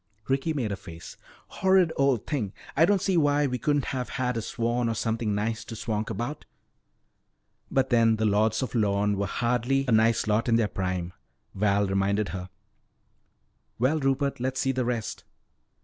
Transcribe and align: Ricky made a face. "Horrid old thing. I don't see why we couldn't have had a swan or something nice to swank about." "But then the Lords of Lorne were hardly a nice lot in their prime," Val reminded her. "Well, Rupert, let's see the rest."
Ricky 0.27 0.51
made 0.51 0.71
a 0.71 0.75
face. 0.75 1.15
"Horrid 1.47 1.93
old 1.95 2.25
thing. 2.25 2.53
I 2.75 2.85
don't 2.85 3.03
see 3.03 3.17
why 3.17 3.45
we 3.45 3.59
couldn't 3.59 3.85
have 3.93 4.09
had 4.09 4.35
a 4.35 4.41
swan 4.41 4.89
or 4.89 4.95
something 4.95 5.35
nice 5.35 5.63
to 5.65 5.75
swank 5.75 6.09
about." 6.09 6.43
"But 7.69 7.91
then 7.91 8.15
the 8.15 8.25
Lords 8.25 8.63
of 8.63 8.73
Lorne 8.73 9.15
were 9.15 9.27
hardly 9.27 9.85
a 9.87 9.91
nice 9.91 10.25
lot 10.25 10.49
in 10.49 10.55
their 10.55 10.67
prime," 10.67 11.13
Val 11.53 11.85
reminded 11.85 12.29
her. 12.29 12.49
"Well, 13.77 13.99
Rupert, 13.99 14.39
let's 14.39 14.59
see 14.59 14.71
the 14.71 14.85
rest." 14.85 15.23